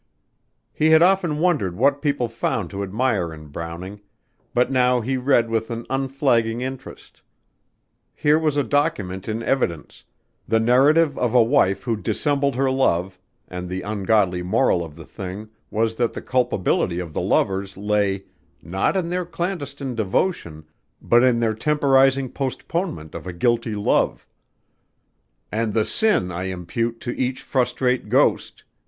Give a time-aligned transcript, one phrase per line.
[0.73, 4.01] He had often wondered what people found to admire in Browning,
[4.51, 7.21] but now he read with an unflagging interest.
[8.15, 10.03] Here was a document in evidence:
[10.47, 15.05] the narrative of a wife who dissembled her love and the ungodly moral of the
[15.05, 18.23] thing was that the culpability of the lovers lay
[18.63, 20.65] not in their clandestine devotion
[20.99, 24.25] but in their temporizing postponement of a guilty love:
[25.51, 28.63] "And the sin I impute to each frustrate ghost